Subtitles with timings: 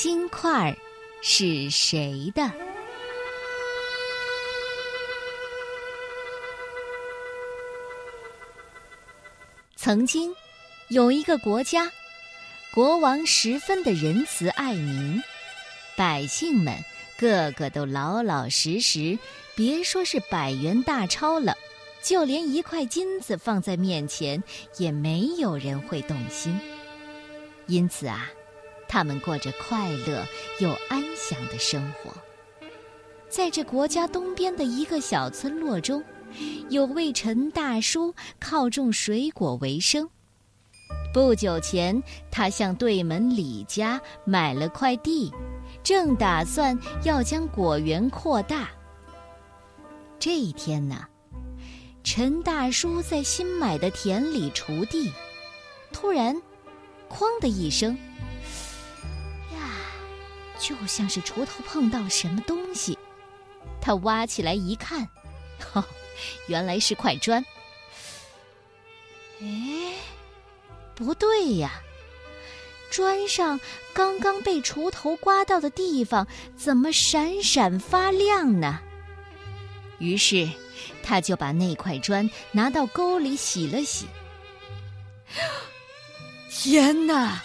[0.00, 0.78] 金块
[1.22, 2.48] 是谁的？
[9.74, 10.32] 曾经
[10.86, 11.90] 有一个国家，
[12.72, 15.20] 国王十分的仁慈爱民，
[15.96, 16.72] 百姓们
[17.18, 19.18] 个个都老老实实，
[19.56, 21.56] 别说是百元大钞了，
[22.04, 24.40] 就连一块金子放在面前，
[24.76, 26.56] 也没有人会动心。
[27.66, 28.30] 因此啊，
[28.88, 30.26] 他们过着快乐
[30.58, 32.12] 又安详的生活。
[33.28, 36.02] 在这国家东边的一个小村落中。
[36.68, 40.08] 有位陈大叔靠种水果为生。
[41.12, 45.32] 不久前，他向对门李家买了块地，
[45.82, 48.68] 正打算要将果园扩大。
[50.18, 51.06] 这一天呢，
[52.04, 55.10] 陈大叔在新买的田里锄地，
[55.92, 56.36] 突然，
[57.08, 57.96] 哐的一声，
[60.58, 62.98] 就像是锄头碰到了什么东西。
[63.80, 65.08] 他挖起来一看，
[65.72, 65.84] 哈。
[66.48, 67.44] 原来是块砖。
[69.40, 69.94] 哎，
[70.96, 71.80] 不对呀，
[72.90, 73.60] 砖上
[73.92, 78.80] 刚刚被锄头刮到的地方怎么闪闪发亮呢？
[80.00, 80.48] 于是，
[81.04, 84.08] 他就把那块砖拿到沟里洗了洗。
[86.50, 87.44] 天哪！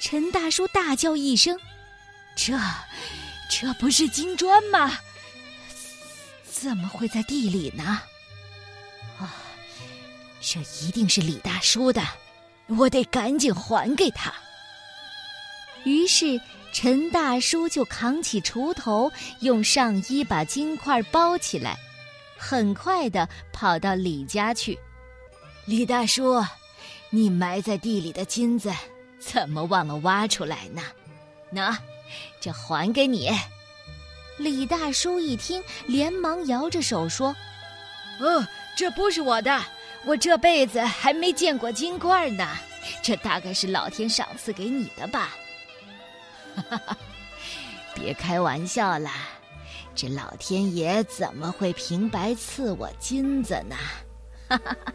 [0.00, 1.56] 陈大叔大叫一声
[2.38, 2.56] ：“这，
[3.50, 4.96] 这不是金砖吗？”
[6.48, 8.00] 怎么会在地里呢？
[9.18, 9.34] 啊，
[10.40, 12.00] 这一定是李大叔的，
[12.68, 14.32] 我得赶紧还给他。
[15.84, 16.40] 于是
[16.72, 21.76] 陈大叔就扛起锄头，用上衣把金块包起来，
[22.36, 24.78] 很快的跑到李家去。
[25.64, 26.44] 李大叔，
[27.10, 28.72] 你埋在地里的金子，
[29.20, 30.82] 怎么忘了挖出来呢？
[31.50, 31.78] 那，
[32.40, 33.30] 这还给你。
[34.36, 37.34] 李大叔一听，连忙摇着手说
[38.20, 38.46] ：“哦，
[38.76, 39.64] 这不是我的，
[40.04, 42.46] 我这辈子还没见过金块呢，
[43.02, 45.36] 这大概是老天赏赐给你的吧。”
[46.54, 46.96] 哈哈哈，
[47.94, 49.10] 别开玩笑了，
[49.94, 53.76] 这老天爷怎么会平白赐我金子呢？
[54.48, 54.92] 哈哈哈，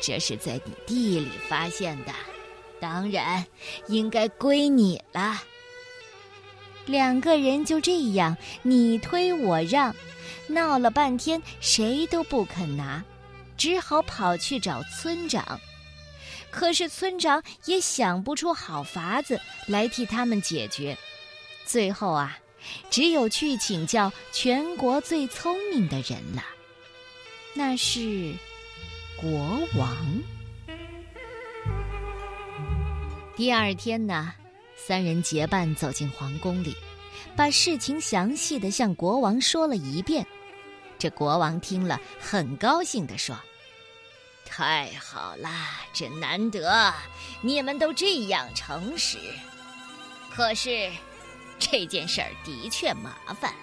[0.00, 2.12] 这是在你地里发现的，
[2.80, 3.44] 当然
[3.88, 5.42] 应该归你了。
[6.86, 9.94] 两个人就这样你推我让，
[10.46, 13.02] 闹了半天，谁都不肯拿，
[13.56, 15.60] 只好跑去找村长。
[16.50, 20.98] 可是村长也想不出好法子来替他们解决，
[21.64, 22.36] 最后啊，
[22.90, 26.44] 只有去请教全国最聪明的人了，
[27.54, 28.34] 那是
[29.16, 29.96] 国王。
[33.34, 34.34] 第二天呢？
[34.84, 36.76] 三人结伴走进皇宫里，
[37.36, 40.26] 把事情详细的向国王说了一遍。
[40.98, 43.38] 这国王听了，很高兴的说
[44.44, 45.48] ：“太好了，
[45.92, 46.92] 真难得，
[47.42, 49.18] 你们都这样诚实。
[50.34, 50.90] 可是，
[51.60, 53.54] 这件事儿的确麻烦。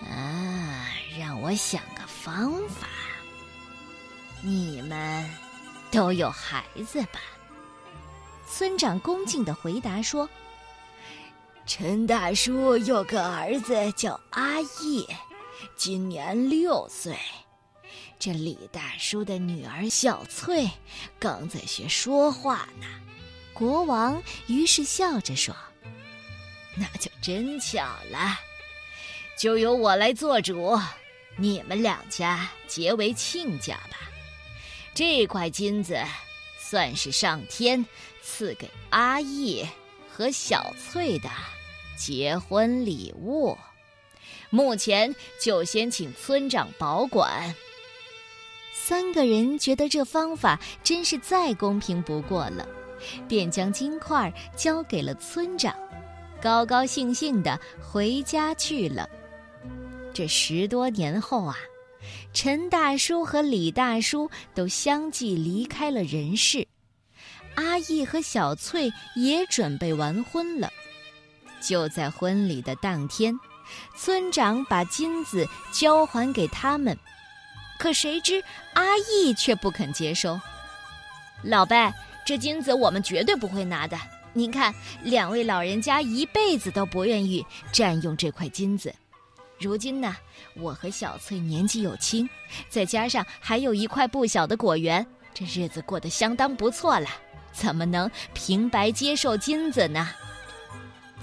[0.00, 2.88] 啊，让我想个方法。
[4.42, 5.30] 你们
[5.92, 7.20] 都有孩子吧？”
[8.46, 10.28] 村长恭敬的回答说
[11.66, 15.08] ：“陈大叔有个儿子叫阿义，
[15.76, 17.16] 今年六岁。
[18.18, 20.70] 这李大叔的女儿小翠
[21.18, 22.86] 刚在学说话呢。”
[23.52, 25.54] 国王于是笑着说
[26.76, 28.38] ：“那就真巧了，
[29.38, 30.78] 就由我来做主，
[31.36, 33.98] 你们两家结为亲家吧。
[34.94, 35.98] 这块金子。”
[36.66, 37.84] 算是上天
[38.22, 39.62] 赐给阿义
[40.08, 41.28] 和小翠的
[41.94, 43.54] 结婚礼物，
[44.48, 47.54] 目前就先请村长保管。
[48.72, 52.66] 三个人觉得这方法真是再公平不过了，
[53.28, 55.76] 便将金块交给了村长，
[56.40, 59.06] 高高兴兴的回家去了。
[60.14, 61.58] 这十多年后啊。
[62.32, 66.66] 陈大叔和李大叔都相继离开了人世，
[67.54, 70.70] 阿义和小翠也准备完婚了。
[71.60, 73.38] 就在婚礼的当天，
[73.96, 76.98] 村长把金子交还给他们，
[77.78, 78.42] 可谁知
[78.74, 80.38] 阿义却不肯接收。
[81.42, 81.92] 老伯，
[82.26, 83.98] 这金子我们绝对不会拿的。
[84.32, 88.92] 您看，两位老人家一辈子都不愿意占用这块金子。
[89.58, 90.16] 如今呢，
[90.54, 92.28] 我和小翠年纪又轻，
[92.68, 97.08] 再加上还有一块不小的果园，这日子过得相当不错了，
[97.52, 100.08] 怎么能平白接受金子呢？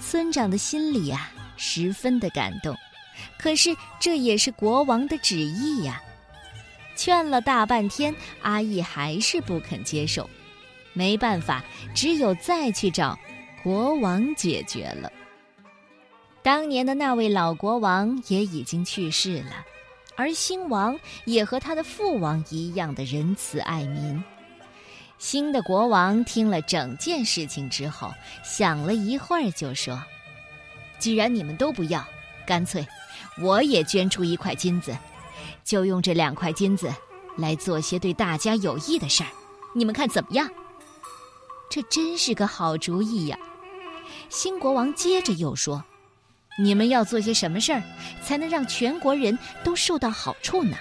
[0.00, 2.76] 村长的心里呀，十分的感动。
[3.38, 6.02] 可是这也是国王的旨意呀，
[6.96, 10.28] 劝了大半天，阿义还是不肯接受。
[10.94, 11.62] 没办法，
[11.94, 13.16] 只有再去找
[13.62, 15.12] 国王解决了。
[16.42, 19.64] 当年的那位老国王也已经去世了，
[20.16, 24.22] 而新王也和他的父王一样的仁慈爱民。
[25.18, 28.12] 新的国王听了整件事情之后，
[28.42, 30.02] 想了一会儿，就说
[30.98, 32.04] ：“既然你们都不要，
[32.44, 32.84] 干脆
[33.40, 34.98] 我也捐出一块金子，
[35.62, 36.92] 就用这两块金子
[37.36, 39.30] 来做些对大家有益的事儿，
[39.76, 40.50] 你们看怎么样？”
[41.70, 43.38] 这真是个好主意呀！
[44.28, 45.84] 新国王接着又说
[46.58, 47.82] ：“你们要做些什么事儿，
[48.22, 50.76] 才能让全国人都受到好处呢？”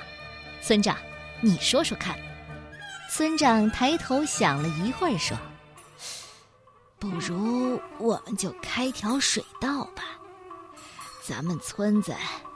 [0.62, 0.97] 村长，
[1.39, 2.15] 你说说看。
[3.09, 5.38] 村长抬头想了一会儿，说
[7.00, 10.03] ：“不如我们就开条水道吧。
[11.27, 12.13] 咱们村子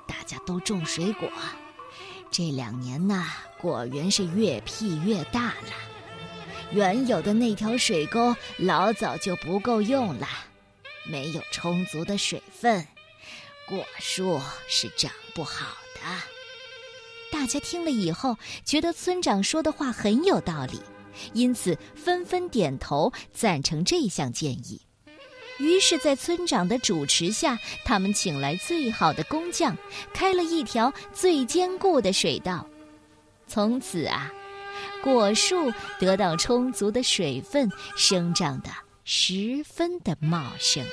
[0.08, 1.30] 大家都种水果，
[2.32, 3.26] 这两年呢，
[3.58, 5.74] 果园是越辟越大了。
[6.72, 10.28] 原有的那条水沟老早就不够用了，
[11.06, 12.86] 没有充足的水分，
[13.68, 16.02] 果树是长不好的。”
[17.32, 20.82] 大家听了以后，觉得村长说的话很有道理，
[21.34, 24.82] 因此纷纷点头赞成这项建议。
[25.58, 29.78] 于是，在村长的主持下，他们请来最好的工匠，
[30.14, 32.66] 开了一条最坚固的水道。
[33.48, 34.32] 从此啊，
[35.04, 38.70] 果树得到充足的水分，生长得
[39.04, 40.86] 十分的茂盛。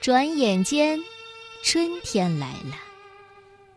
[0.00, 0.98] 转眼间，
[1.62, 2.74] 春天来了。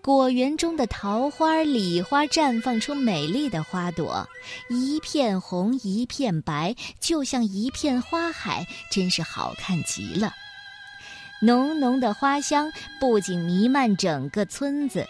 [0.01, 4.25] 果园中的桃花、李花绽放出美丽的花朵，
[4.69, 10.33] 一片红，一片白，就像一片花海，真是好看极了。
[11.41, 12.71] 浓浓的花香
[13.01, 15.05] 不仅弥漫整个村子，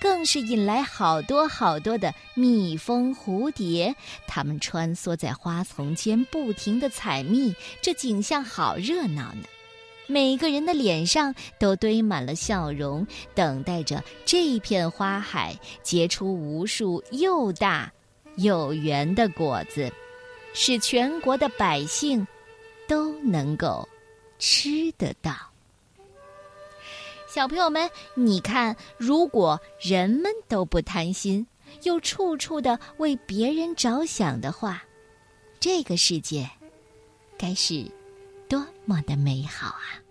[0.00, 3.94] 更是引来好多好多的蜜蜂、蝴蝶，
[4.26, 9.44] 它们穿梭在花丛间，不停的采蜜，这景象好热闹呢。
[10.08, 17.92] 每个人的脸上都堆满了笑容，等待着这片花海结出无数又大
[18.36, 19.92] 又圆的果子，
[20.54, 22.26] 使全国的百姓
[22.86, 23.88] 都能够
[24.38, 25.34] 吃得到。
[27.28, 31.46] 小朋友们，你看，如果人们都不贪心，
[31.82, 34.84] 又处处的为别人着想的话，
[35.58, 36.48] 这个世界
[37.36, 37.84] 该是……
[38.86, 40.05] 么的美好啊！